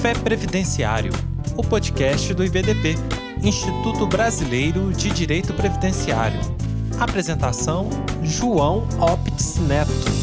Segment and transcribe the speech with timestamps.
[0.00, 1.12] Café Previdenciário,
[1.58, 2.94] o podcast do IBDP,
[3.42, 6.40] Instituto Brasileiro de Direito Previdenciário.
[6.98, 7.90] Apresentação:
[8.22, 10.19] João Optis Neto.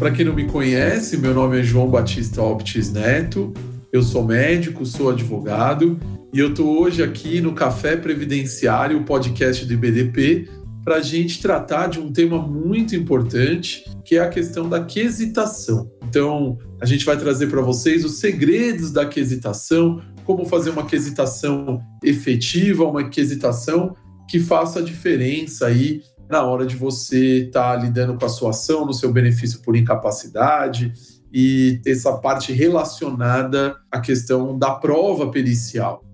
[0.00, 3.52] Para quem não me conhece, meu nome é João Batista Optis Neto.
[3.92, 6.00] Eu sou médico, sou advogado
[6.32, 10.48] e eu estou hoje aqui no Café Previdenciário, o podcast do IBDP,
[10.82, 15.90] para a gente tratar de um tema muito importante, que é a questão da quesitação.
[16.08, 21.78] Então, a gente vai trazer para vocês os segredos da quesitação, como fazer uma quesitação
[22.02, 23.94] efetiva, uma quesitação
[24.30, 28.50] que faça a diferença aí na hora de você estar tá lidando com a sua
[28.50, 30.92] ação, no seu benefício por incapacidade
[31.32, 36.04] e essa parte relacionada à questão da prova pericial.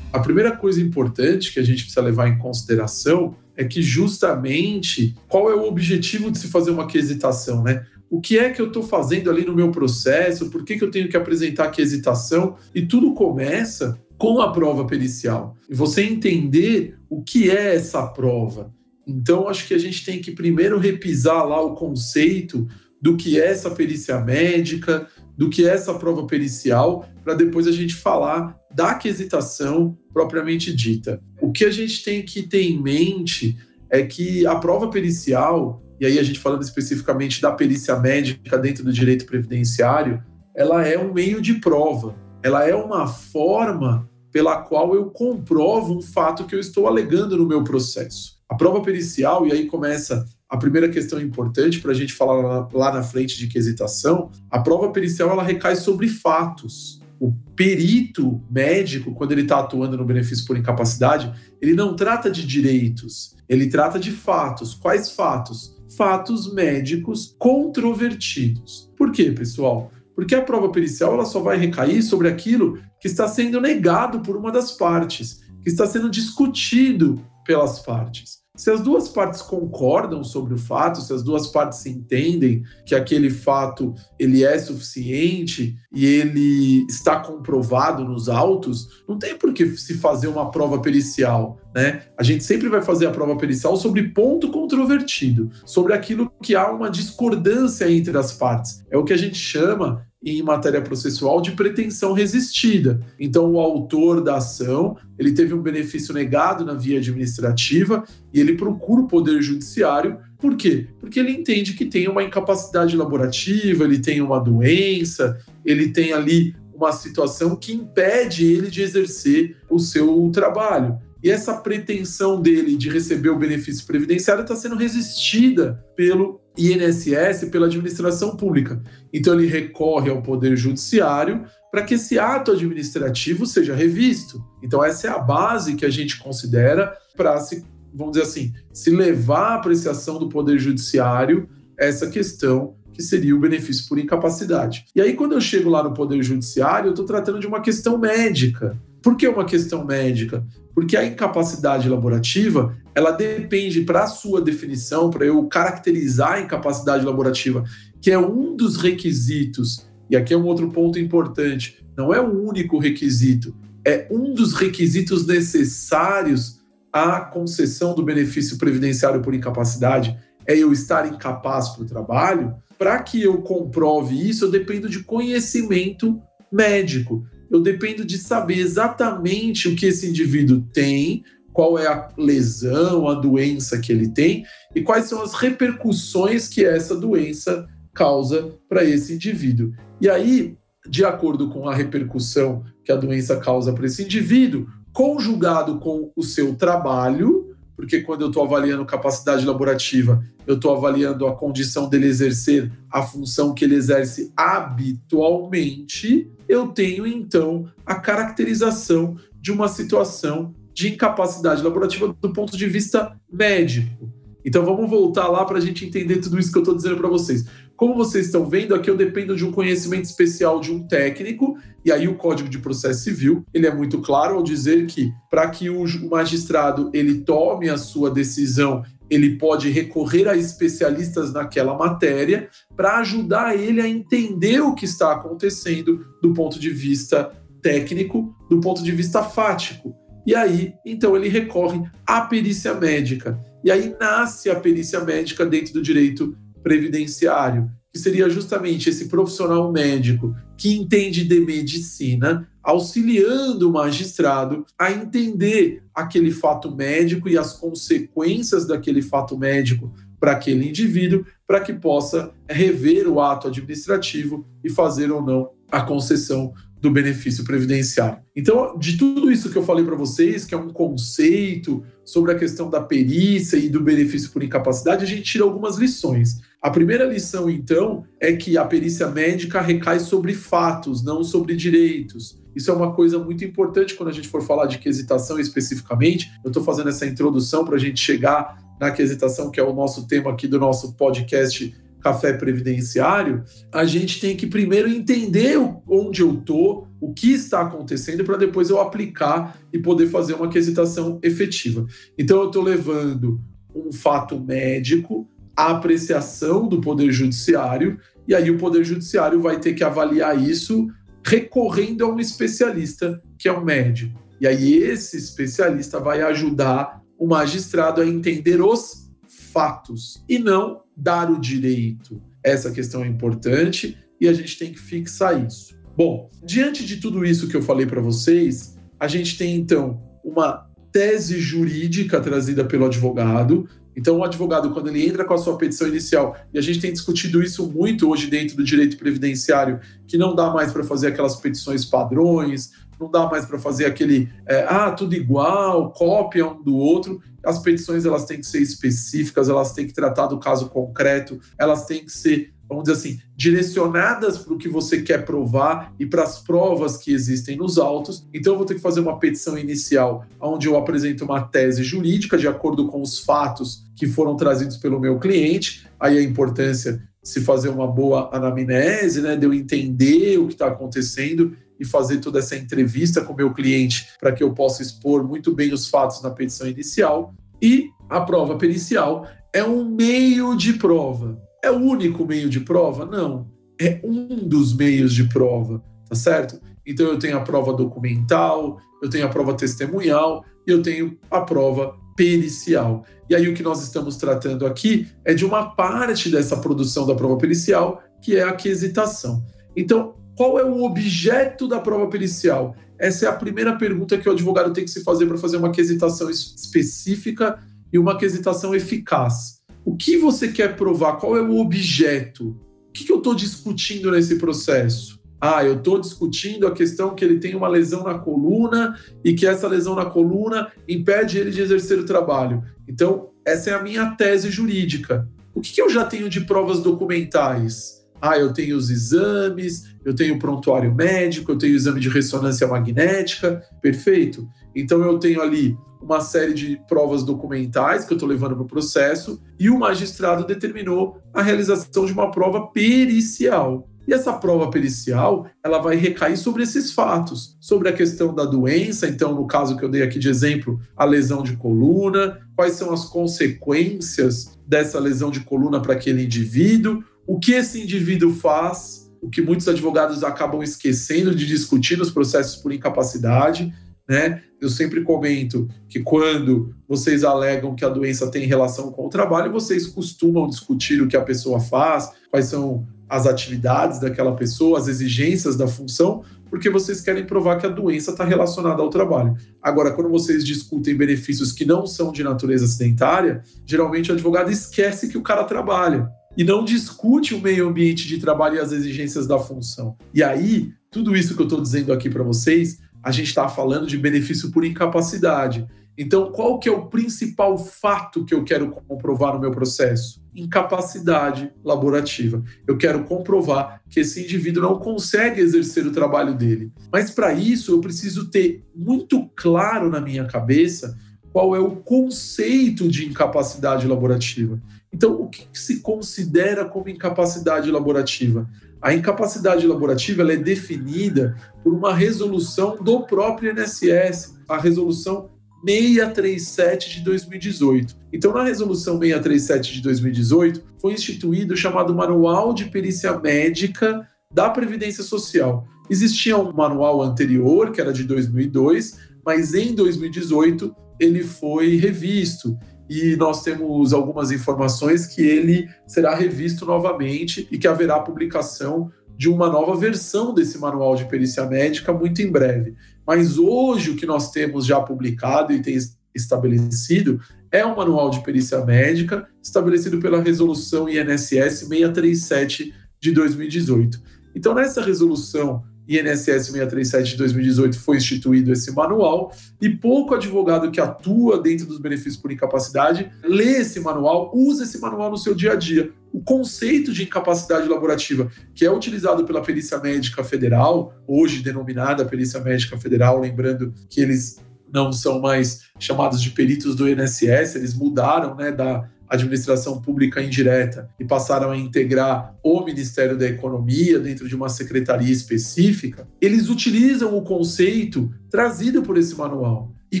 [0.12, 5.48] A primeira coisa importante que a gente precisa levar em consideração é que justamente qual
[5.50, 7.84] é o objetivo de se fazer uma quesitação, né?
[8.10, 10.50] O que é que eu estou fazendo ali no meu processo?
[10.50, 12.56] Por que, que eu tenho que apresentar a quesitação?
[12.74, 15.56] E tudo começa com a prova pericial.
[15.68, 18.72] E você entender o que é essa prova.
[19.06, 22.66] Então, acho que a gente tem que primeiro repisar lá o conceito
[23.00, 27.72] do que é essa perícia médica, do que é essa prova pericial, para depois a
[27.72, 31.20] gente falar da quesitação propriamente dita.
[31.40, 33.56] O que a gente tem que ter em mente
[33.90, 38.82] é que a prova pericial, e aí a gente falando especificamente da perícia médica dentro
[38.84, 40.22] do direito previdenciário,
[40.56, 46.02] ela é um meio de prova, ela é uma forma pela qual eu comprovo um
[46.02, 48.33] fato que eu estou alegando no meu processo.
[48.48, 52.92] A prova pericial, e aí começa a primeira questão importante para a gente falar lá,
[52.92, 57.00] na frente de quesitação, a prova pericial ela recai sobre fatos.
[57.18, 62.46] O perito médico, quando ele está atuando no benefício por incapacidade, ele não trata de
[62.46, 64.74] direitos, ele trata de fatos.
[64.74, 65.74] Quais fatos?
[65.96, 68.92] Fatos médicos controvertidos.
[68.96, 69.90] Por quê, pessoal?
[70.14, 74.36] Porque a prova pericial ela só vai recair sobre aquilo que está sendo negado por
[74.36, 78.43] uma das partes, que está sendo discutido pelas partes.
[78.56, 83.28] Se as duas partes concordam sobre o fato, se as duas partes entendem que aquele
[83.28, 89.94] fato ele é suficiente e ele está comprovado nos autos, não tem por que se
[89.94, 92.02] fazer uma prova pericial, né?
[92.16, 96.70] A gente sempre vai fazer a prova pericial sobre ponto controvertido, sobre aquilo que há
[96.70, 98.84] uma discordância entre as partes.
[98.88, 103.00] É o que a gente chama em matéria processual de pretensão resistida.
[103.20, 108.04] Então, o autor da ação ele teve um benefício negado na via administrativa
[108.34, 110.18] e ele procura o poder judiciário.
[110.38, 110.88] Por quê?
[110.98, 116.54] Porque ele entende que tem uma incapacidade laborativa, ele tem uma doença, ele tem ali
[116.74, 120.98] uma situação que impede ele de exercer o seu trabalho.
[121.22, 127.66] E essa pretensão dele de receber o benefício previdenciário está sendo resistida pelo INSS, pela
[127.66, 128.82] administração pública.
[129.12, 134.44] Então ele recorre ao Poder Judiciário para que esse ato administrativo seja revisto.
[134.62, 138.90] Então essa é a base que a gente considera para se, vamos dizer assim, se
[138.90, 144.86] levar à apreciação do Poder Judiciário essa questão que seria o benefício por incapacidade.
[144.94, 147.98] E aí, quando eu chego lá no Poder Judiciário, eu estou tratando de uma questão
[147.98, 148.80] médica.
[149.02, 150.46] Por que uma questão médica?
[150.74, 157.04] Porque a incapacidade laborativa, ela depende para a sua definição, para eu caracterizar a incapacidade
[157.04, 157.64] laborativa,
[158.00, 162.46] que é um dos requisitos, e aqui é um outro ponto importante, não é o
[162.46, 163.54] único requisito,
[163.84, 166.63] é um dos requisitos necessários
[166.94, 170.16] à concessão do benefício previdenciário por incapacidade,
[170.46, 172.54] é eu estar incapaz para o trabalho.
[172.78, 176.22] Para que eu comprove isso, eu dependo de conhecimento
[176.52, 181.22] médico eu dependo de saber exatamente o que esse indivíduo tem,
[181.52, 184.44] qual é a lesão, a doença que ele tem
[184.74, 189.72] e quais são as repercussões que essa doença causa para esse indivíduo.
[190.00, 190.56] E aí,
[190.88, 196.22] de acordo com a repercussão que a doença causa para esse indivíduo, conjugado com o
[196.22, 202.06] seu trabalho, porque quando eu estou avaliando capacidade laborativa, eu estou avaliando a condição dele
[202.06, 210.54] exercer a função que ele exerce habitualmente, eu tenho então a caracterização de uma situação
[210.72, 214.08] de incapacidade laborativa do ponto de vista médico.
[214.44, 217.08] Então vamos voltar lá para a gente entender tudo isso que eu estou dizendo para
[217.08, 217.44] vocês.
[217.76, 221.90] Como vocês estão vendo, aqui eu dependo de um conhecimento especial de um técnico, e
[221.90, 225.68] aí o Código de Processo Civil, ele é muito claro ao dizer que para que
[225.68, 232.98] o magistrado ele tome a sua decisão ele pode recorrer a especialistas naquela matéria para
[232.98, 237.30] ajudar ele a entender o que está acontecendo do ponto de vista
[237.62, 239.94] técnico, do ponto de vista fático.
[240.26, 243.38] E aí, então, ele recorre à perícia médica.
[243.62, 249.70] E aí nasce a perícia médica dentro do direito previdenciário, que seria justamente esse profissional
[249.70, 257.52] médico que entende de medicina, auxiliando o magistrado a entender aquele fato médico e as
[257.52, 264.70] consequências daquele fato médico para aquele indivíduo, para que possa rever o ato administrativo e
[264.70, 266.52] fazer ou não a concessão
[266.84, 268.18] do benefício previdenciário.
[268.36, 272.38] Então, de tudo isso que eu falei para vocês, que é um conceito sobre a
[272.38, 276.42] questão da perícia e do benefício por incapacidade, a gente tira algumas lições.
[276.60, 282.38] A primeira lição, então, é que a perícia médica recai sobre fatos, não sobre direitos.
[282.54, 286.30] Isso é uma coisa muito importante quando a gente for falar de quesitação especificamente.
[286.44, 290.06] Eu estou fazendo essa introdução para a gente chegar na quesitação, que é o nosso
[290.06, 293.42] tema aqui do nosso podcast café previdenciário,
[293.72, 295.56] a gente tem que primeiro entender
[295.88, 300.50] onde eu estou, o que está acontecendo, para depois eu aplicar e poder fazer uma
[300.50, 301.86] quesitação efetiva.
[302.18, 303.40] Então, eu estou levando
[303.74, 307.98] um fato médico à apreciação do Poder Judiciário,
[308.28, 310.86] e aí o Poder Judiciário vai ter que avaliar isso
[311.24, 314.22] recorrendo a um especialista, que é um médico.
[314.38, 321.30] E aí, esse especialista vai ajudar o magistrado a entender os fatos e não dar
[321.30, 322.22] o direito.
[322.42, 325.74] Essa questão é importante e a gente tem que fixar isso.
[325.96, 330.68] Bom, diante de tudo isso que eu falei para vocês, a gente tem então uma
[330.90, 333.68] tese jurídica trazida pelo advogado.
[333.96, 336.92] Então, o advogado, quando ele entra com a sua petição inicial, e a gente tem
[336.92, 341.36] discutido isso muito hoje dentro do direito previdenciário, que não dá mais para fazer aquelas
[341.36, 346.76] petições padrões, não dá mais para fazer aquele é, ah tudo igual, cópia um do
[346.76, 347.20] outro.
[347.44, 351.86] As petições elas têm que ser específicas, elas têm que tratar do caso concreto, elas
[351.86, 356.22] têm que ser, vamos dizer assim, direcionadas para o que você quer provar e para
[356.22, 358.26] as provas que existem nos autos.
[358.32, 362.38] Então eu vou ter que fazer uma petição inicial, onde eu apresento uma tese jurídica
[362.38, 365.86] de acordo com os fatos que foram trazidos pelo meu cliente.
[365.98, 370.54] Aí a importância de se fazer uma boa anamnese, né, de eu entender o que
[370.54, 374.82] está acontecendo e fazer toda essa entrevista com o meu cliente para que eu possa
[374.82, 377.34] expor muito bem os fatos na petição inicial.
[377.60, 381.38] E a prova pericial é um meio de prova.
[381.62, 383.04] É o único meio de prova?
[383.04, 383.48] Não.
[383.80, 386.60] É um dos meios de prova, tá certo?
[386.86, 391.40] Então eu tenho a prova documental, eu tenho a prova testemunhal e eu tenho a
[391.40, 393.04] prova pericial.
[393.28, 397.14] E aí o que nós estamos tratando aqui é de uma parte dessa produção da
[397.14, 399.44] prova pericial, que é a quesitação.
[399.76, 402.76] Então, qual é o objeto da prova pericial?
[402.98, 405.70] Essa é a primeira pergunta que o advogado tem que se fazer para fazer uma
[405.70, 407.58] quesitação específica
[407.92, 409.60] e uma quesitação eficaz.
[409.84, 411.18] O que você quer provar?
[411.18, 412.56] Qual é o objeto?
[412.88, 415.20] O que, eu estou discutindo nesse processo?
[415.40, 419.46] Ah, eu estou discutindo a questão que ele tem uma lesão na coluna e que
[419.46, 422.62] essa lesão na coluna impede ele de exercer o trabalho.
[422.88, 425.28] Então, essa é a minha tese jurídica.
[425.54, 428.03] O que, eu já tenho de provas documentais?
[428.26, 433.62] Ah, eu tenho os exames, eu tenho prontuário médico, eu tenho exame de ressonância magnética,
[433.82, 434.48] perfeito.
[434.74, 438.66] Então eu tenho ali uma série de provas documentais que eu estou levando para o
[438.66, 443.86] processo e o magistrado determinou a realização de uma prova pericial.
[444.08, 449.06] E essa prova pericial, ela vai recair sobre esses fatos, sobre a questão da doença,
[449.06, 452.90] então no caso que eu dei aqui de exemplo, a lesão de coluna, quais são
[452.90, 459.30] as consequências dessa lesão de coluna para aquele indivíduo, o que esse indivíduo faz o
[459.30, 463.72] que muitos advogados acabam esquecendo de discutir nos processos por incapacidade.
[464.06, 464.42] Né?
[464.60, 469.50] Eu sempre comento que quando vocês alegam que a doença tem relação com o trabalho,
[469.50, 474.88] vocês costumam discutir o que a pessoa faz, quais são as atividades daquela pessoa, as
[474.88, 479.34] exigências da função, porque vocês querem provar que a doença está relacionada ao trabalho.
[479.62, 485.08] Agora, quando vocês discutem benefícios que não são de natureza acidentária, geralmente o advogado esquece
[485.08, 489.26] que o cara trabalha e não discute o meio ambiente de trabalho e as exigências
[489.26, 489.96] da função.
[490.12, 493.86] E aí, tudo isso que eu estou dizendo aqui para vocês, a gente está falando
[493.86, 495.66] de benefício por incapacidade.
[495.96, 500.20] Então, qual que é o principal fato que eu quero comprovar no meu processo?
[500.34, 502.42] Incapacidade laborativa.
[502.66, 506.72] Eu quero comprovar que esse indivíduo não consegue exercer o trabalho dele.
[506.90, 510.98] Mas para isso, eu preciso ter muito claro na minha cabeça
[511.32, 514.60] qual é o conceito de incapacidade laborativa.
[514.94, 518.48] Então, o que se considera como incapacidade laborativa?
[518.80, 525.30] A incapacidade laborativa é definida por uma resolução do próprio INSS, a resolução
[525.66, 527.96] 637 de 2018.
[528.12, 534.48] Então, na resolução 637 de 2018, foi instituído o chamado Manual de Perícia Médica da
[534.48, 535.66] Previdência Social.
[535.90, 538.96] Existia um manual anterior, que era de 2002,
[539.26, 542.56] mas em 2018 ele foi revisto
[542.88, 549.28] e nós temos algumas informações que ele será revisto novamente e que haverá publicação de
[549.28, 552.74] uma nova versão desse manual de perícia médica muito em breve.
[553.06, 555.78] Mas hoje o que nós temos já publicado e tem
[556.14, 564.00] estabelecido é um manual de perícia médica estabelecido pela resolução INSS 637 de 2018.
[564.34, 570.80] Então nessa resolução INSS 637 de 2018 foi instituído esse manual e pouco advogado que
[570.80, 575.52] atua dentro dos benefícios por incapacidade lê esse manual, usa esse manual no seu dia
[575.52, 575.92] a dia.
[576.12, 582.40] O conceito de incapacidade laborativa, que é utilizado pela Perícia Médica Federal, hoje denominada Perícia
[582.40, 584.40] Médica Federal, lembrando que eles
[584.72, 590.88] não são mais chamados de peritos do INSS, eles mudaram né, da administração pública indireta
[590.98, 597.16] e passaram a integrar o Ministério da Economia dentro de uma secretaria específica, eles utilizam
[597.16, 599.72] o conceito trazido por esse manual.
[599.94, 600.00] E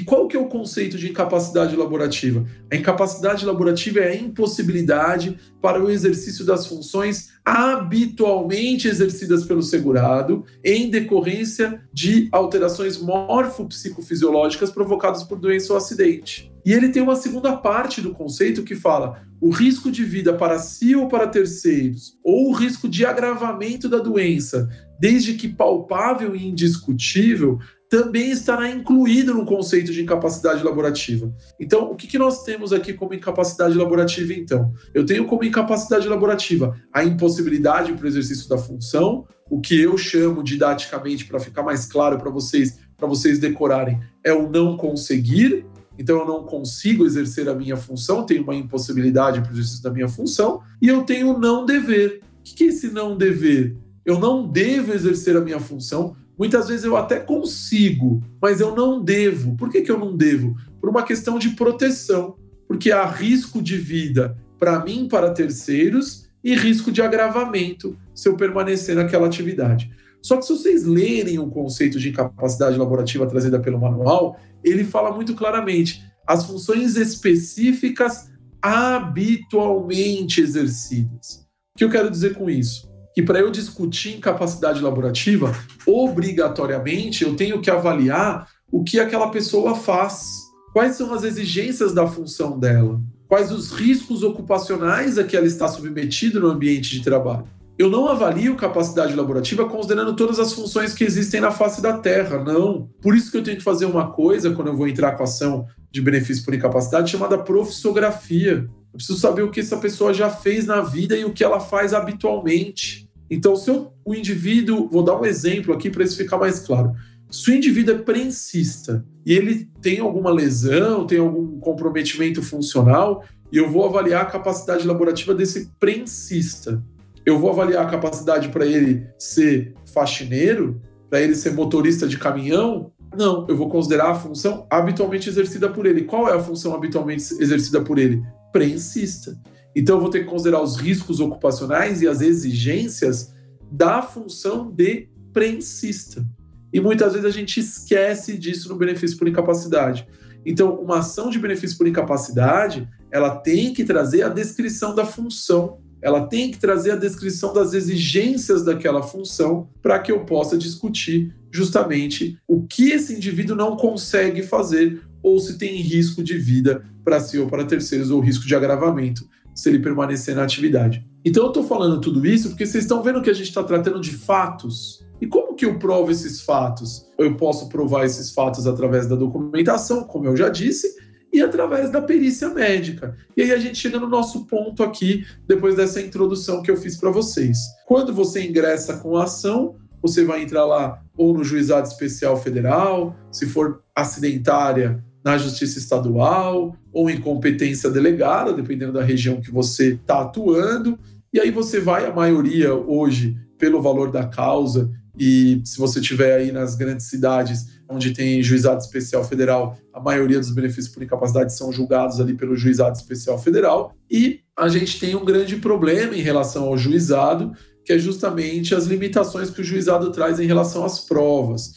[0.00, 2.44] qual que é o conceito de incapacidade laborativa?
[2.68, 10.44] A incapacidade laborativa é a impossibilidade para o exercício das funções habitualmente exercidas pelo segurado
[10.64, 16.53] em decorrência de alterações morfopsicofisiológicas provocadas por doença ou acidente.
[16.64, 20.58] E ele tem uma segunda parte do conceito que fala o risco de vida para
[20.58, 24.68] si ou para terceiros, ou o risco de agravamento da doença,
[24.98, 27.58] desde que palpável e indiscutível,
[27.90, 31.32] também estará incluído no conceito de incapacidade laborativa.
[31.60, 34.72] Então, o que, que nós temos aqui como incapacidade laborativa, então?
[34.92, 39.96] Eu tenho como incapacidade laborativa a impossibilidade para o exercício da função, o que eu
[39.98, 45.66] chamo didaticamente, para ficar mais claro para vocês, para vocês decorarem, é o não conseguir,
[45.98, 49.90] então eu não consigo exercer a minha função, tenho uma impossibilidade para o exercício da
[49.90, 52.20] minha função, e eu tenho não dever.
[52.40, 53.76] O que é esse não dever?
[54.04, 56.16] Eu não devo exercer a minha função.
[56.38, 59.56] Muitas vezes eu até consigo, mas eu não devo.
[59.56, 60.56] Por que, que eu não devo?
[60.80, 62.36] Por uma questão de proteção.
[62.68, 68.36] Porque há risco de vida para mim, para terceiros, e risco de agravamento se eu
[68.36, 69.90] permanecer naquela atividade.
[70.24, 75.12] Só que se vocês lerem o conceito de incapacidade laborativa trazida pelo manual, ele fala
[75.12, 78.30] muito claramente as funções específicas
[78.62, 81.44] habitualmente exercidas.
[81.74, 82.90] O que eu quero dizer com isso?
[83.14, 85.52] Que para eu discutir incapacidade laborativa,
[85.86, 90.40] obrigatoriamente eu tenho que avaliar o que aquela pessoa faz,
[90.72, 95.68] quais são as exigências da função dela, quais os riscos ocupacionais a que ela está
[95.68, 101.02] submetida no ambiente de trabalho eu não avalio capacidade laborativa considerando todas as funções que
[101.02, 102.88] existem na face da Terra, não.
[103.02, 105.24] Por isso que eu tenho que fazer uma coisa quando eu vou entrar com a
[105.24, 108.68] ação de benefício por incapacidade chamada profissografia.
[108.92, 111.58] Eu preciso saber o que essa pessoa já fez na vida e o que ela
[111.58, 113.08] faz habitualmente.
[113.28, 116.92] Então, se eu, o indivíduo, vou dar um exemplo aqui para isso ficar mais claro.
[117.28, 123.56] Se o indivíduo é prensista e ele tem alguma lesão, tem algum comprometimento funcional, e
[123.56, 126.80] eu vou avaliar a capacidade laborativa desse prensista
[127.24, 132.92] eu vou avaliar a capacidade para ele ser faxineiro, para ele ser motorista de caminhão?
[133.16, 136.02] Não, eu vou considerar a função habitualmente exercida por ele.
[136.02, 138.22] Qual é a função habitualmente exercida por ele?
[138.52, 139.38] Prensista.
[139.74, 143.32] Então eu vou ter que considerar os riscos ocupacionais e as exigências
[143.70, 146.24] da função de prensista.
[146.72, 150.06] E muitas vezes a gente esquece disso no benefício por incapacidade.
[150.44, 155.78] Então, uma ação de benefício por incapacidade, ela tem que trazer a descrição da função
[156.04, 161.34] ela tem que trazer a descrição das exigências daquela função para que eu possa discutir
[161.50, 167.18] justamente o que esse indivíduo não consegue fazer ou se tem risco de vida para
[167.20, 171.06] si ou para terceiros ou risco de agravamento se ele permanecer na atividade.
[171.24, 173.98] Então eu estou falando tudo isso porque vocês estão vendo que a gente está tratando
[173.98, 175.02] de fatos.
[175.22, 177.06] E como que eu provo esses fatos?
[177.16, 180.96] Eu posso provar esses fatos através da documentação, como eu já disse,
[181.34, 183.16] e através da perícia médica.
[183.36, 186.96] E aí a gente chega no nosso ponto aqui, depois dessa introdução que eu fiz
[186.96, 187.58] para vocês.
[187.86, 193.16] Quando você ingressa com a ação, você vai entrar lá ou no Juizado Especial Federal,
[193.32, 199.94] se for acidentária, na Justiça Estadual, ou em competência delegada, dependendo da região que você
[199.94, 200.96] está atuando.
[201.32, 204.88] E aí você vai, a maioria hoje, pelo valor da causa,
[205.18, 210.38] e se você tiver aí nas grandes cidades, onde tem juizado especial federal, a maioria
[210.38, 213.94] dos benefícios por incapacidade são julgados ali pelo juizado especial federal.
[214.10, 217.52] E a gente tem um grande problema em relação ao juizado,
[217.84, 221.72] que é justamente as limitações que o juizado traz em relação às provas.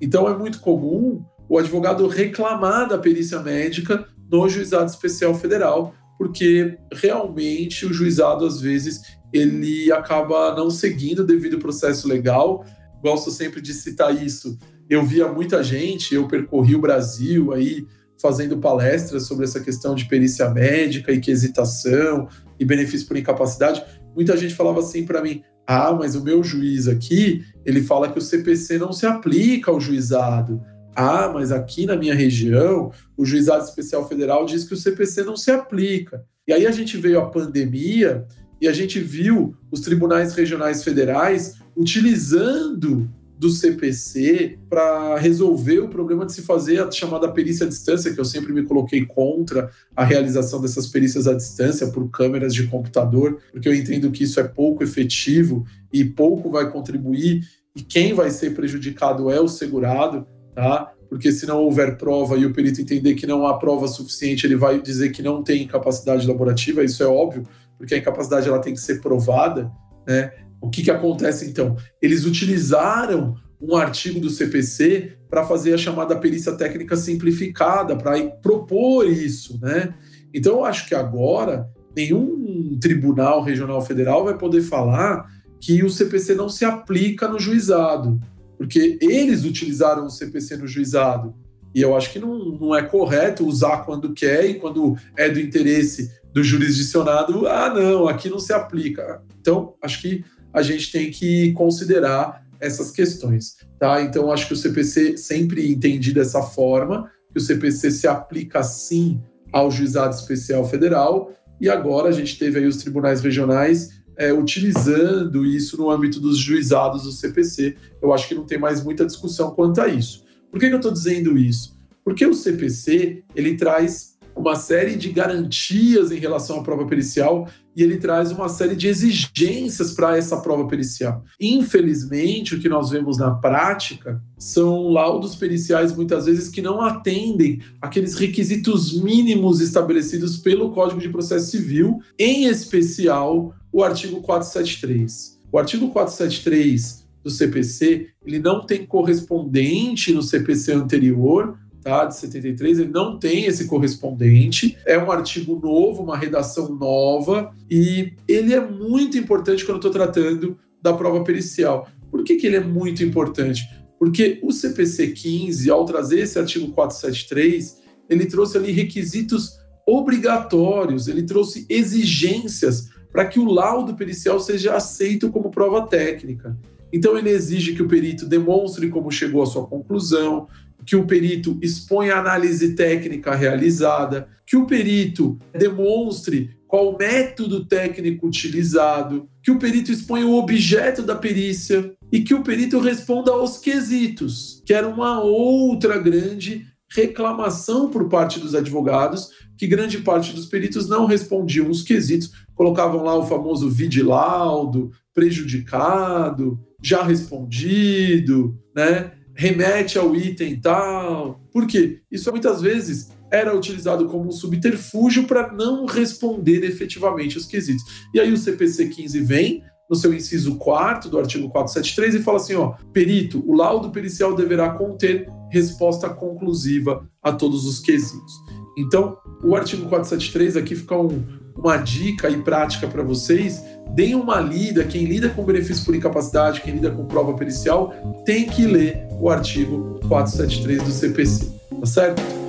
[0.00, 6.78] Então é muito comum o advogado reclamar da perícia médica no juizado especial federal, porque
[6.92, 9.00] realmente o juizado às vezes
[9.32, 12.64] ele acaba não seguindo devido ao processo legal.
[13.02, 14.58] Gosto sempre de citar isso.
[14.92, 17.86] Eu via muita gente, eu percorri o Brasil aí
[18.20, 22.28] fazendo palestras sobre essa questão de perícia médica e quesitação
[22.60, 23.82] e benefício por incapacidade.
[24.14, 28.18] Muita gente falava assim para mim: "Ah, mas o meu juiz aqui, ele fala que
[28.18, 30.60] o CPC não se aplica ao juizado.
[30.94, 35.38] Ah, mas aqui na minha região, o Juizado Especial Federal diz que o CPC não
[35.38, 36.22] se aplica.
[36.46, 38.26] E aí a gente veio a pandemia
[38.60, 43.08] e a gente viu os tribunais regionais federais utilizando
[43.42, 48.20] do CPC para resolver o problema de se fazer a chamada perícia à distância, que
[48.20, 53.40] eu sempre me coloquei contra a realização dessas perícias à distância por câmeras de computador,
[53.50, 57.42] porque eu entendo que isso é pouco efetivo e pouco vai contribuir,
[57.74, 60.92] e quem vai ser prejudicado é o segurado tá?
[61.08, 64.56] Porque se não houver prova e o perito entender que não há prova suficiente, ele
[64.56, 67.42] vai dizer que não tem incapacidade laborativa, isso é óbvio,
[67.76, 69.70] porque a incapacidade ela tem que ser provada,
[70.06, 70.30] né?
[70.62, 71.76] O que, que acontece então?
[72.00, 79.06] Eles utilizaram um artigo do CPC para fazer a chamada perícia técnica simplificada, para propor
[79.06, 79.94] isso, né?
[80.32, 85.26] Então eu acho que agora nenhum tribunal regional federal vai poder falar
[85.60, 88.18] que o CPC não se aplica no juizado
[88.62, 91.34] porque eles utilizaram o CPC no juizado.
[91.74, 95.40] E eu acho que não, não é correto usar quando quer e quando é do
[95.40, 99.20] interesse do jurisdicionado, ah, não, aqui não se aplica.
[99.40, 104.00] Então, acho que a gente tem que considerar essas questões, tá?
[104.02, 109.20] Então, acho que o CPC sempre entendi dessa forma, que o CPC se aplica sim
[109.52, 115.44] ao juizado especial federal, e agora a gente teve aí os tribunais regionais é, utilizando
[115.44, 117.76] isso no âmbito dos juizados do CPC.
[118.00, 120.24] Eu acho que não tem mais muita discussão quanto a isso.
[120.50, 121.76] Por que, que eu estou dizendo isso?
[122.04, 127.82] Porque o CPC ele traz uma série de garantias em relação à prova pericial e
[127.82, 131.24] ele traz uma série de exigências para essa prova pericial.
[131.40, 137.60] Infelizmente, o que nós vemos na prática são laudos periciais muitas vezes que não atendem
[137.80, 145.40] aqueles requisitos mínimos estabelecidos pelo Código de Processo Civil, em especial o artigo 473.
[145.50, 152.78] O artigo 473 do CPC, ele não tem correspondente no CPC anterior, tá, de 73,
[152.78, 154.78] ele não tem esse correspondente.
[154.86, 159.90] É um artigo novo, uma redação nova, e ele é muito importante quando eu estou
[159.90, 161.88] tratando da prova pericial.
[162.10, 163.68] Por que, que ele é muito importante?
[163.98, 171.22] Porque o CPC 15, ao trazer esse artigo 473, ele trouxe ali requisitos obrigatórios, ele
[171.22, 176.56] trouxe exigências para que o laudo pericial seja aceito como prova técnica.
[176.92, 180.46] Então, ele exige que o perito demonstre como chegou à sua conclusão,
[180.86, 188.26] que o perito exponha a análise técnica realizada, que o perito demonstre qual método técnico
[188.26, 193.58] utilizado, que o perito exponha o objeto da perícia e que o perito responda aos
[193.58, 200.46] quesitos, que era uma outra grande reclamação por parte dos advogados, que grande parte dos
[200.46, 209.12] peritos não respondiam os quesitos, colocavam lá o famoso vidilaudo, prejudicado, já respondido, né?
[209.34, 211.40] Remete ao item tal.
[211.52, 212.00] Por quê?
[212.10, 217.82] Isso muitas vezes era utilizado como um subterfúgio para não responder efetivamente os quesitos.
[218.12, 222.38] E aí o CPC 15 vem no seu inciso 4 do artigo 473 e fala
[222.38, 228.32] assim, ó, perito, o laudo pericial deverá conter resposta conclusiva a todos os quesitos.
[228.76, 231.22] Então, o artigo 473 aqui fica um,
[231.56, 233.62] uma dica e prática para vocês.
[233.90, 234.84] Deem uma lida.
[234.84, 237.92] Quem lida com benefício por incapacidade, quem lida com prova pericial,
[238.24, 241.52] tem que ler o artigo 473 do CPC.
[241.80, 242.41] Tá certo?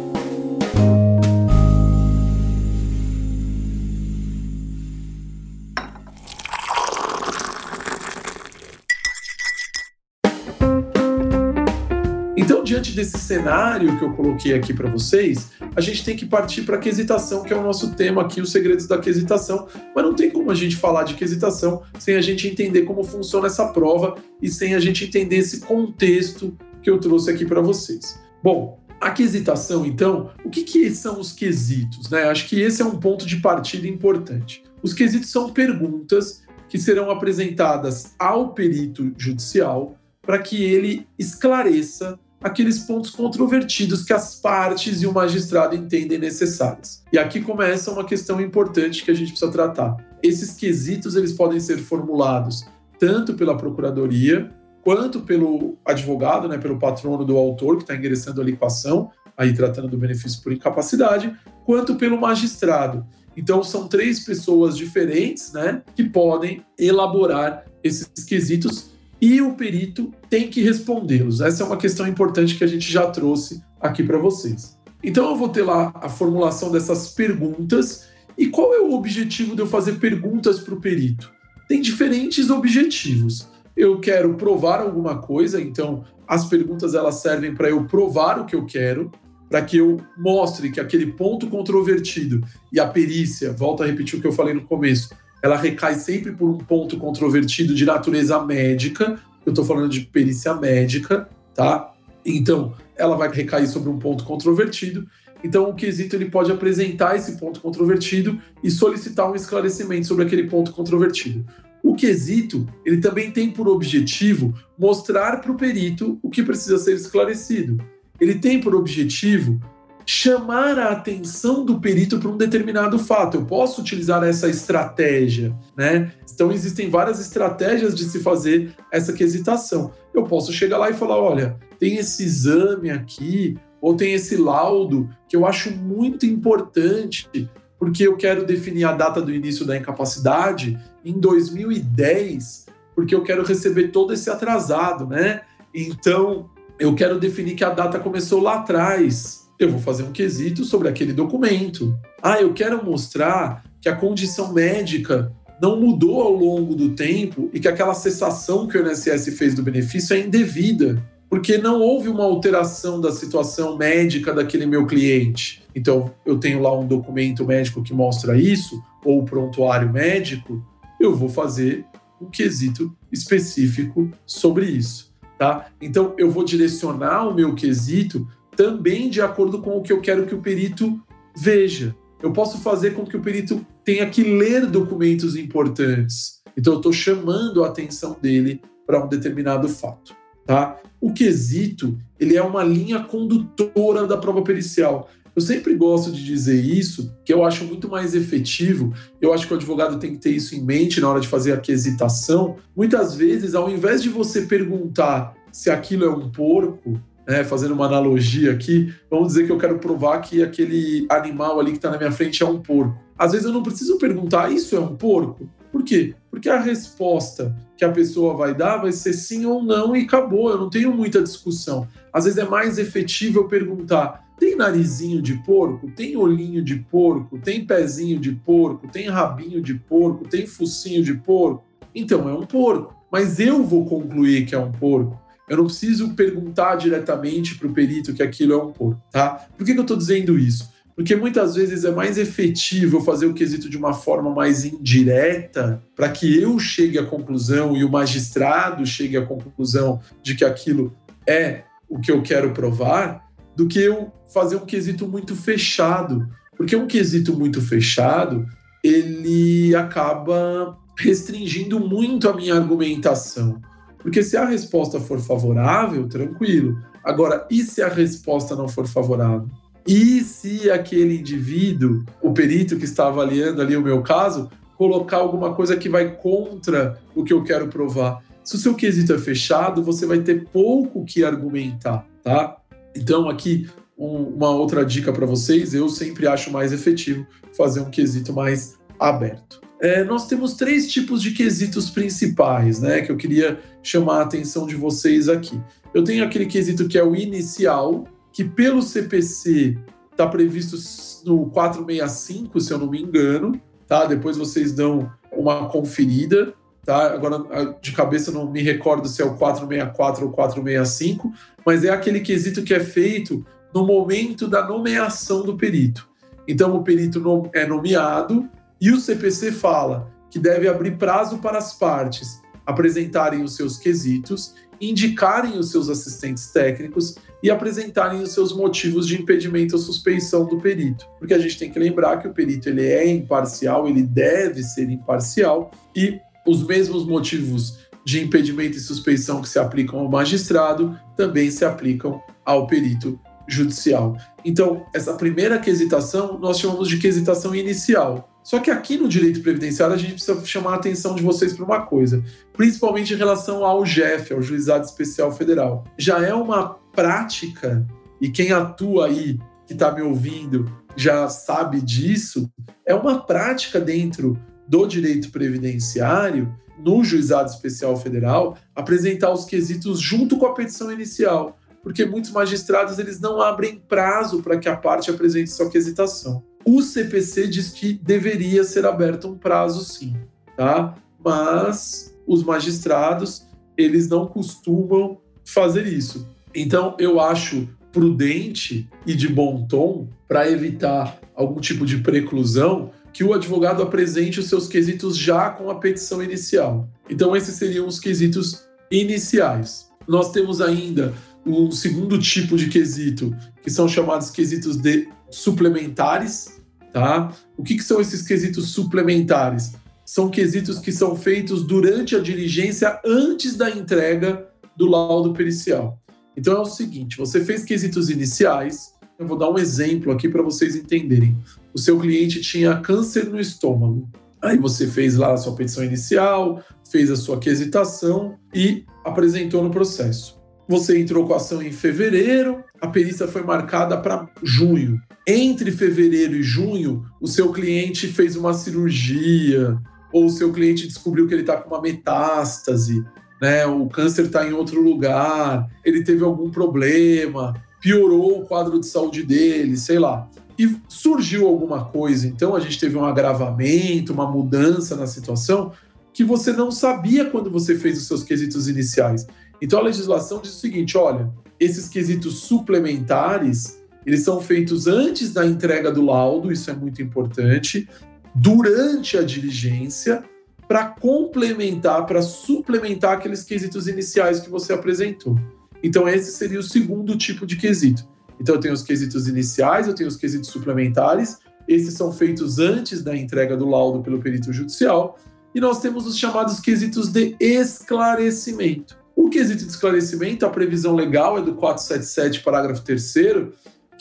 [13.03, 16.79] Desse cenário que eu coloquei aqui para vocês, a gente tem que partir para a
[16.79, 19.67] quesitação, que é o nosso tema aqui, os segredos da quesitação.
[19.93, 23.47] Mas não tem como a gente falar de quesitação sem a gente entender como funciona
[23.47, 28.17] essa prova e sem a gente entender esse contexto que eu trouxe aqui para vocês.
[28.41, 32.09] Bom, a quesitação, então, o que, que são os quesitos?
[32.09, 32.23] Né?
[32.23, 34.63] Acho que esse é um ponto de partida importante.
[34.81, 42.79] Os quesitos são perguntas que serão apresentadas ao perito judicial para que ele esclareça aqueles
[42.79, 47.01] pontos controvertidos que as partes e o magistrado entendem necessários.
[47.11, 49.95] E aqui começa uma questão importante que a gente precisa tratar.
[50.21, 52.65] Esses quesitos eles podem ser formulados
[52.99, 54.51] tanto pela procuradoria
[54.81, 59.87] quanto pelo advogado, né, pelo patrono do autor que está ingressando a ação, aí tratando
[59.87, 61.33] do benefício por incapacidade,
[61.65, 63.05] quanto pelo magistrado.
[63.35, 68.92] Então são três pessoas diferentes, né, que podem elaborar esses quesitos
[69.23, 71.39] e o perito tem que respondê-los.
[71.39, 74.77] Essa é uma questão importante que a gente já trouxe aqui para vocês.
[75.01, 79.61] Então eu vou ter lá a formulação dessas perguntas e qual é o objetivo de
[79.61, 81.31] eu fazer perguntas para o perito?
[81.69, 83.47] Tem diferentes objetivos.
[83.77, 88.57] Eu quero provar alguma coisa, então as perguntas elas servem para eu provar o que
[88.57, 89.09] eu quero
[89.49, 94.21] para que eu mostre que aquele ponto controvertido e a perícia, volto a repetir o
[94.21, 99.19] que eu falei no começo, ela recai sempre por um ponto controvertido de natureza médica,
[99.45, 101.93] eu estou falando de perícia médica, tá?
[102.25, 105.05] Então, ela vai recair sobre um ponto controvertido.
[105.43, 110.47] Então, o quesito ele pode apresentar esse ponto controvertido e solicitar um esclarecimento sobre aquele
[110.47, 111.45] ponto controvertido.
[111.83, 116.95] O quesito ele também tem por objetivo mostrar para o perito o que precisa ser
[116.95, 117.77] esclarecido
[118.19, 119.59] ele tem por objetivo
[120.05, 123.37] chamar a atenção do perito para um determinado fato.
[123.37, 126.11] Eu posso utilizar essa estratégia, né?
[126.33, 129.91] Então existem várias estratégias de se fazer essa quesitação.
[130.13, 135.09] Eu posso chegar lá e falar, olha, tem esse exame aqui ou tem esse laudo
[135.27, 137.49] que eu acho muito importante
[137.83, 143.43] porque eu quero definir a data do início da incapacidade em 2010, porque eu quero
[143.43, 145.41] receber todo esse atrasado, né?
[145.75, 149.42] Então, eu quero definir que a data começou lá atrás.
[149.59, 151.97] Eu vou fazer um quesito sobre aquele documento.
[152.21, 157.59] Ah, eu quero mostrar que a condição médica não mudou ao longo do tempo e
[157.59, 162.23] que aquela cessação que o INSS fez do benefício é indevida, porque não houve uma
[162.23, 165.63] alteração da situação médica daquele meu cliente.
[165.75, 170.63] Então, eu tenho lá um documento médico que mostra isso, ou o prontuário médico,
[170.99, 171.85] eu vou fazer
[172.21, 175.13] um quesito específico sobre isso
[175.43, 175.67] tá?
[175.81, 180.25] Então eu vou direcionar o meu quesito também de acordo com o que eu quero
[180.25, 181.01] que o perito
[181.35, 181.95] veja.
[182.21, 186.41] Eu posso fazer com que o perito tenha que ler documentos importantes.
[186.55, 190.79] Então eu estou chamando a atenção dele para um determinado fato, tá?
[191.01, 195.09] O quesito ele é uma linha condutora da prova pericial.
[195.35, 198.93] Eu sempre gosto de dizer isso, que eu acho muito mais efetivo.
[199.19, 201.53] Eu acho que o advogado tem que ter isso em mente na hora de fazer
[201.53, 202.57] a quesitação.
[202.75, 207.85] Muitas vezes, ao invés de você perguntar se aquilo é um porco, né, fazendo uma
[207.85, 211.97] analogia aqui, vamos dizer que eu quero provar que aquele animal ali que está na
[211.97, 212.97] minha frente é um porco.
[213.17, 215.49] Às vezes eu não preciso perguntar, isso é um porco?
[215.71, 216.13] Por quê?
[216.29, 220.49] Porque a resposta que a pessoa vai dar vai ser sim ou não e acabou,
[220.49, 221.87] eu não tenho muita discussão.
[222.11, 225.89] Às vezes é mais efetivo eu perguntar: tem narizinho de porco?
[225.91, 227.39] Tem olhinho de porco?
[227.39, 228.87] Tem pezinho de porco?
[228.87, 230.27] Tem rabinho de porco?
[230.27, 231.63] Tem focinho de porco?
[231.95, 232.93] Então é um porco.
[233.11, 235.19] Mas eu vou concluir que é um porco.
[235.53, 239.45] Eu não preciso perguntar diretamente para o perito que aquilo é um porco, tá?
[239.57, 240.71] Por que, que eu estou dizendo isso?
[240.95, 246.09] Porque muitas vezes é mais efetivo fazer o quesito de uma forma mais indireta para
[246.09, 250.95] que eu chegue à conclusão e o magistrado chegue à conclusão de que aquilo
[251.27, 256.27] é o que eu quero provar, do que eu fazer um quesito muito fechado.
[256.55, 258.45] Porque um quesito muito fechado,
[258.83, 263.59] ele acaba restringindo muito a minha argumentação.
[264.03, 266.77] Porque se a resposta for favorável, tranquilo.
[267.03, 269.47] Agora, e se a resposta não for favorável?
[269.87, 275.53] E se aquele indivíduo, o perito que está avaliando ali o meu caso, colocar alguma
[275.53, 278.21] coisa que vai contra o que eu quero provar?
[278.43, 282.57] Se o seu quesito é fechado, você vai ter pouco que argumentar, tá?
[282.95, 287.89] Então, aqui, um, uma outra dica para vocês: eu sempre acho mais efetivo fazer um
[287.89, 289.61] quesito mais aberto.
[289.83, 293.01] É, nós temos três tipos de quesitos principais, né?
[293.01, 295.61] Que eu queria chamar a atenção de vocês aqui.
[295.93, 299.77] Eu tenho aquele quesito que é o inicial, que pelo CPC
[300.09, 300.77] está previsto
[301.25, 304.05] no 465, se eu não me engano, tá?
[304.05, 306.53] Depois vocês dão uma conferida,
[306.85, 307.13] tá?
[307.13, 311.29] Agora de cabeça não me recordo se é o 464 ou 465,
[311.65, 316.07] mas é aquele quesito que é feito no momento da nomeação do perito.
[316.47, 317.21] Então o perito
[317.53, 318.49] é nomeado
[318.83, 324.55] e o CPC fala que deve abrir prazo para as partes apresentarem os seus quesitos,
[324.81, 330.57] indicarem os seus assistentes técnicos e apresentarem os seus motivos de impedimento ou suspeição do
[330.57, 331.07] perito.
[331.17, 334.89] Porque a gente tem que lembrar que o perito ele é imparcial, ele deve ser
[334.89, 341.49] imparcial e os mesmos motivos de impedimento e suspeição que se aplicam ao magistrado também
[341.49, 343.17] se aplicam ao perito
[343.47, 344.17] judicial.
[344.43, 348.32] Então, essa primeira quesitação nós chamamos de quesitação inicial.
[348.43, 351.63] Só que aqui no direito previdenciário a gente precisa chamar a atenção de vocês para
[351.63, 355.85] uma coisa, principalmente em relação ao GEF, ao Juizado Especial Federal.
[355.97, 357.85] Já é uma prática,
[358.19, 362.49] e quem atua aí, que está me ouvindo, já sabe disso,
[362.85, 370.37] é uma prática dentro do direito previdenciário, no Juizado Especial Federal, apresentar os quesitos junto
[370.37, 375.09] com a petição inicial, porque muitos magistrados eles não abrem prazo para que a parte
[375.09, 376.43] apresente sua quesitação.
[376.65, 380.15] O CPC diz que deveria ser aberto um prazo sim,
[380.55, 380.95] tá?
[381.23, 383.45] Mas os magistrados,
[383.77, 386.27] eles não costumam fazer isso.
[386.55, 393.23] Então, eu acho prudente e de bom tom para evitar algum tipo de preclusão que
[393.23, 396.89] o advogado apresente os seus quesitos já com a petição inicial.
[397.09, 399.89] Então, esses seriam os quesitos iniciais.
[400.07, 401.13] Nós temos ainda
[401.45, 407.33] um segundo tipo de quesito, que são chamados quesitos de suplementares, tá?
[407.57, 409.73] O que, que são esses quesitos suplementares?
[410.05, 415.99] São quesitos que são feitos durante a diligência antes da entrega do laudo pericial.
[416.37, 418.93] Então é o seguinte: você fez quesitos iniciais.
[419.17, 421.37] Eu vou dar um exemplo aqui para vocês entenderem.
[421.73, 424.09] O seu cliente tinha câncer no estômago.
[424.41, 429.71] Aí você fez lá a sua petição inicial, fez a sua quesitação e apresentou no
[429.71, 430.41] processo.
[430.67, 435.01] Você entrou com a ação em fevereiro, a perícia foi marcada para junho.
[435.25, 439.79] Entre fevereiro e junho, o seu cliente fez uma cirurgia,
[440.11, 443.03] ou o seu cliente descobriu que ele está com uma metástase,
[443.41, 443.65] né?
[443.65, 449.23] O câncer está em outro lugar, ele teve algum problema, piorou o quadro de saúde
[449.23, 450.29] dele, sei lá.
[450.59, 455.71] E surgiu alguma coisa, então a gente teve um agravamento, uma mudança na situação
[456.13, 459.25] que você não sabia quando você fez os seus quesitos iniciais.
[459.61, 465.45] Então a legislação diz o seguinte: olha, esses quesitos suplementares eles são feitos antes da
[465.45, 467.87] entrega do laudo, isso é muito importante,
[468.35, 470.23] durante a diligência,
[470.67, 475.37] para complementar, para suplementar aqueles quesitos iniciais que você apresentou.
[475.83, 478.07] Então, esse seria o segundo tipo de quesito.
[478.39, 481.37] Então, eu tenho os quesitos iniciais, eu tenho os quesitos suplementares,
[481.67, 485.17] esses são feitos antes da entrega do laudo pelo perito judicial,
[485.53, 488.97] e nós temos os chamados quesitos de esclarecimento.
[489.15, 493.13] O quesito de esclarecimento, a previsão legal é do 477, parágrafo 3,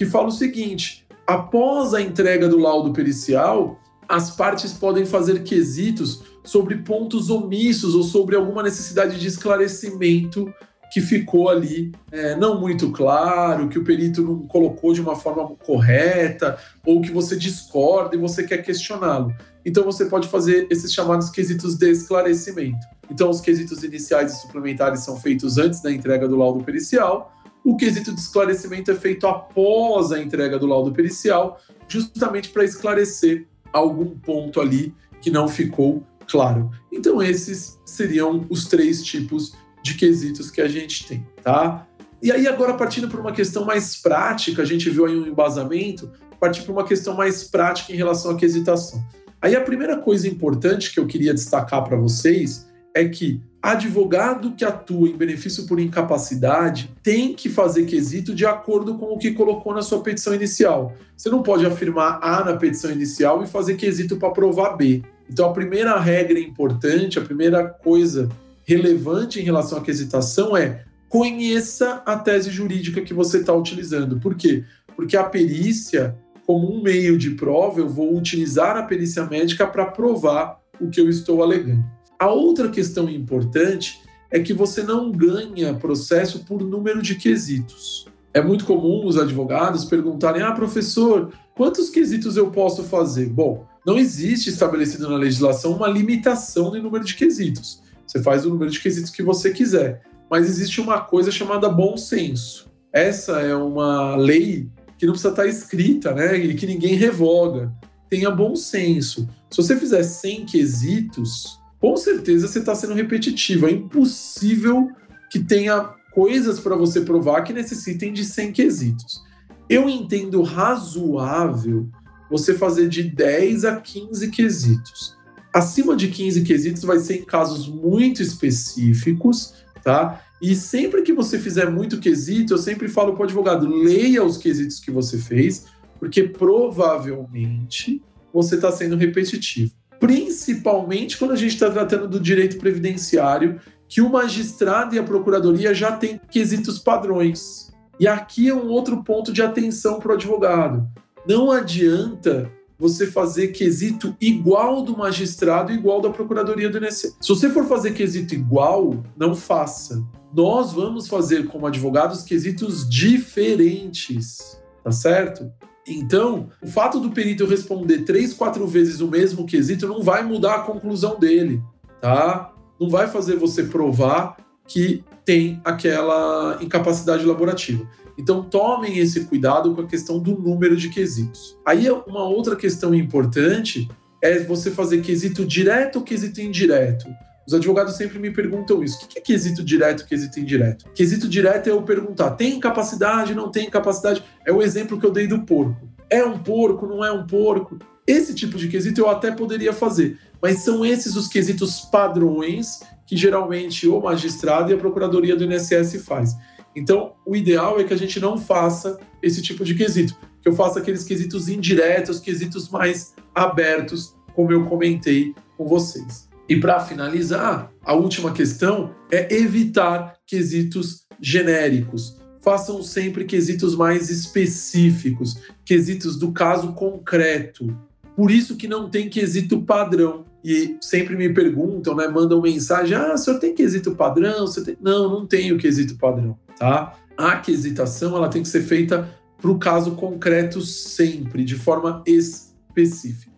[0.03, 6.23] que fala o seguinte: após a entrega do laudo pericial, as partes podem fazer quesitos
[6.43, 10.53] sobre pontos omissos ou sobre alguma necessidade de esclarecimento
[10.93, 15.49] que ficou ali é, não muito claro, que o perito não colocou de uma forma
[15.65, 19.33] correta, ou que você discorda e você quer questioná-lo.
[19.65, 22.85] Então você pode fazer esses chamados quesitos de esclarecimento.
[23.09, 27.33] Então os quesitos iniciais e suplementares são feitos antes da entrega do laudo pericial.
[27.65, 33.47] O quesito de esclarecimento é feito após a entrega do laudo pericial, justamente para esclarecer
[33.73, 36.71] algum ponto ali que não ficou claro.
[36.91, 41.87] Então esses seriam os três tipos de quesitos que a gente tem, tá?
[42.21, 46.11] E aí agora partindo para uma questão mais prática, a gente viu aí um embasamento,
[46.41, 49.01] partir para uma questão mais prática em relação à quesitação.
[49.41, 54.65] Aí a primeira coisa importante que eu queria destacar para vocês é que advogado que
[54.65, 59.73] atua em benefício por incapacidade tem que fazer quesito de acordo com o que colocou
[59.73, 60.97] na sua petição inicial.
[61.17, 65.03] Você não pode afirmar A na petição inicial e fazer quesito para provar B.
[65.31, 68.29] Então a primeira regra importante, a primeira coisa
[68.65, 74.19] relevante em relação à quesitação é conheça a tese jurídica que você está utilizando.
[74.19, 74.65] Por quê?
[74.97, 79.87] Porque a perícia como um meio de prova, eu vou utilizar a perícia médica para
[79.87, 81.85] provar o que eu estou alegando.
[82.23, 88.07] A outra questão importante é que você não ganha processo por número de quesitos.
[88.33, 93.27] É muito comum os advogados perguntarem: ah, professor, quantos quesitos eu posso fazer?
[93.29, 97.83] Bom, não existe estabelecido na legislação uma limitação no número de quesitos.
[98.07, 100.03] Você faz o número de quesitos que você quiser.
[100.31, 102.71] Mas existe uma coisa chamada bom senso.
[102.93, 106.39] Essa é uma lei que não precisa estar escrita, né?
[106.39, 107.73] E que ninguém revoga.
[108.09, 109.29] Tenha bom senso.
[109.51, 113.67] Se você fizer 100 quesitos, com certeza você está sendo repetitivo.
[113.67, 114.93] É impossível
[115.29, 115.81] que tenha
[116.13, 119.21] coisas para você provar que necessitem de 100 quesitos.
[119.69, 121.89] Eu entendo razoável
[122.31, 125.17] você fazer de 10 a 15 quesitos.
[125.53, 130.23] Acima de 15 quesitos vai ser em casos muito específicos, tá?
[130.41, 134.37] E sempre que você fizer muito quesito, eu sempre falo para o advogado: leia os
[134.37, 135.67] quesitos que você fez,
[135.99, 138.01] porque provavelmente
[138.33, 139.82] você está sendo repetitivo.
[140.03, 145.73] Principalmente quando a gente está tratando do direito previdenciário, que o magistrado e a procuradoria
[145.73, 147.73] já têm quesitos padrões.
[148.01, 150.89] E aqui é um outro ponto de atenção para o advogado.
[151.25, 157.17] Não adianta você fazer quesito igual do magistrado e igual da procuradoria do INSS.
[157.21, 160.05] Se você for fazer quesito igual, não faça.
[160.35, 165.49] Nós vamos fazer como advogados quesitos diferentes, tá certo?
[165.87, 170.55] Então, o fato do perito responder três, quatro vezes o mesmo quesito não vai mudar
[170.57, 171.61] a conclusão dele,
[172.01, 172.53] tá?
[172.81, 177.89] Não vai fazer você provar que tem aquela incapacidade laborativa.
[178.19, 181.59] Então, tomem esse cuidado com a questão do número de quesitos.
[181.67, 183.89] Aí, uma outra questão importante
[184.23, 187.07] é você fazer quesito direto ou quesito indireto.
[187.47, 189.05] Os advogados sempre me perguntam isso.
[189.05, 190.85] O que é quesito direto, quesito indireto?
[190.95, 194.23] Quesito direto é eu perguntar: tem capacidade, não tem capacidade?
[194.47, 195.89] É o exemplo que eu dei do porco.
[196.09, 197.79] É um porco, não é um porco?
[198.07, 203.17] Esse tipo de quesito eu até poderia fazer, mas são esses os quesitos padrões que
[203.17, 206.37] geralmente o magistrado e a procuradoria do INSS faz.
[206.75, 210.55] Então, o ideal é que a gente não faça esse tipo de quesito, que eu
[210.55, 216.32] faça aqueles quesitos indiretos, quesitos mais abertos, como eu comentei com vocês.
[216.53, 222.19] E para finalizar, a última questão é evitar quesitos genéricos.
[222.43, 227.75] Façam sempre quesitos mais específicos, quesitos do caso concreto.
[228.15, 230.27] Por isso que não tem quesito padrão.
[230.45, 234.47] E sempre me perguntam, né, mandam mensagem: "Ah, o senhor tem quesito padrão?
[234.47, 234.77] Você tem...
[234.79, 236.99] Não, não tenho quesito padrão tá?
[237.17, 239.09] A quesitação ela tem que ser feita
[239.41, 243.33] para o caso concreto sempre, de forma específica,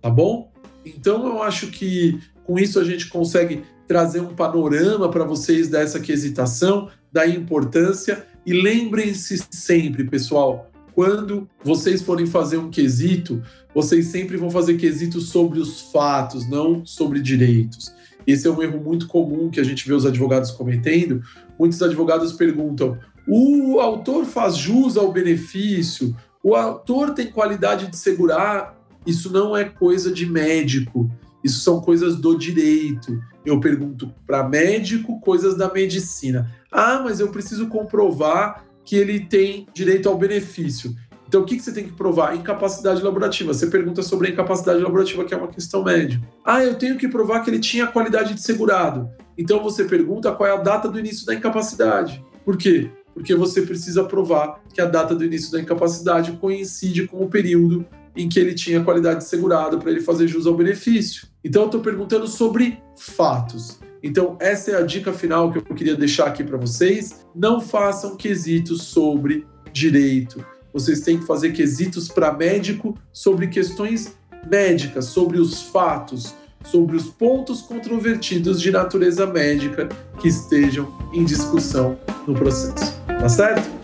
[0.00, 0.50] tá bom?
[0.82, 6.00] Então eu acho que com isso a gente consegue trazer um panorama para vocês dessa
[6.00, 13.42] quesitação, da importância e lembrem-se sempre, pessoal, quando vocês forem fazer um quesito,
[13.74, 17.92] vocês sempre vão fazer quesitos sobre os fatos, não sobre direitos.
[18.26, 21.22] Esse é um erro muito comum que a gente vê os advogados cometendo.
[21.58, 26.16] Muitos advogados perguntam: o autor faz jus ao benefício?
[26.42, 28.78] O autor tem qualidade de segurar?
[29.06, 31.10] Isso não é coisa de médico.
[31.44, 33.22] Isso são coisas do direito.
[33.44, 36.50] Eu pergunto para médico coisas da medicina.
[36.72, 40.96] Ah, mas eu preciso comprovar que ele tem direito ao benefício.
[41.28, 42.34] Então, o que, que você tem que provar?
[42.34, 43.52] Incapacidade laborativa.
[43.52, 46.26] Você pergunta sobre a incapacidade laborativa, que é uma questão médica.
[46.44, 49.10] Ah, eu tenho que provar que ele tinha qualidade de segurado.
[49.36, 52.24] Então, você pergunta qual é a data do início da incapacidade.
[52.44, 52.90] Por quê?
[53.12, 57.84] Porque você precisa provar que a data do início da incapacidade coincide com o período
[58.16, 61.26] em que ele tinha qualidade de segurado para ele fazer jus ao benefício.
[61.44, 63.78] Então, eu estou perguntando sobre fatos.
[64.02, 67.24] Então, essa é a dica final que eu queria deixar aqui para vocês.
[67.34, 74.18] Não façam quesitos sobre direito vocês têm que fazer quesitos para médico sobre questões
[74.50, 81.96] médicas, sobre os fatos, sobre os pontos controvertidos de natureza médica que estejam em discussão
[82.26, 83.00] no processo.
[83.06, 83.83] Tá certo?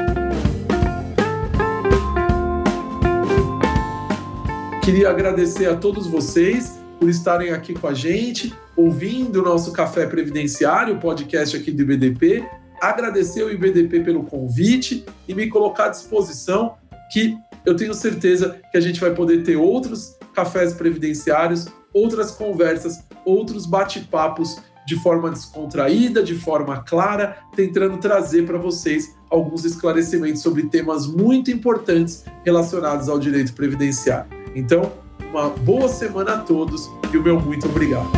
[4.91, 10.05] Queria agradecer a todos vocês por estarem aqui com a gente, ouvindo o nosso Café
[10.05, 12.45] Previdenciário, podcast aqui do IBDP.
[12.83, 16.75] Agradecer ao IBDP pelo convite e me colocar à disposição
[17.13, 22.99] que eu tenho certeza que a gente vai poder ter outros cafés previdenciários, outras conversas,
[23.25, 24.57] outros bate-papos
[24.89, 31.49] de forma descontraída, de forma clara, tentando trazer para vocês alguns esclarecimentos sobre temas muito
[31.49, 34.40] importantes relacionados ao direito previdenciário.
[34.55, 34.93] Então,
[35.31, 38.11] uma boa semana a todos e o meu muito obrigado.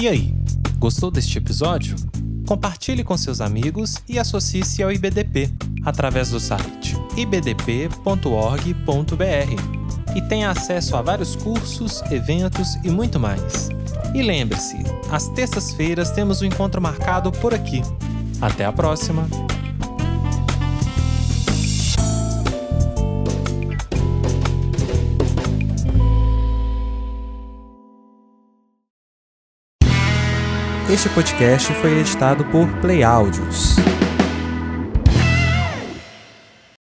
[0.00, 0.34] E aí,
[0.78, 1.94] gostou deste episódio?
[2.46, 5.50] Compartilhe com seus amigos e associe-se ao IBDP
[5.84, 9.79] através do site ibdp.org.br
[10.14, 13.68] e tenha acesso a vários cursos, eventos e muito mais.
[14.14, 14.76] E lembre-se,
[15.10, 17.82] às terças-feiras temos um encontro marcado por aqui.
[18.40, 19.26] Até a próxima!
[30.92, 33.76] Este podcast foi editado por Play Áudios.